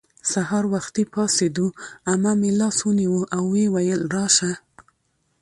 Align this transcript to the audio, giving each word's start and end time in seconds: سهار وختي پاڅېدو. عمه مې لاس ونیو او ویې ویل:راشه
سهار 0.31 0.63
وختي 0.73 1.03
پاڅېدو. 1.13 1.67
عمه 2.11 2.33
مې 2.39 2.49
لاس 2.59 2.77
ونیو 2.87 3.19
او 3.35 3.43
ویې 3.53 3.67
ویل:راشه 3.73 4.51